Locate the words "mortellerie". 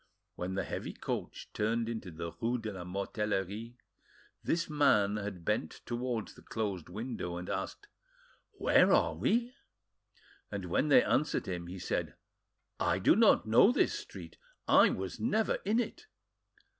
2.83-3.77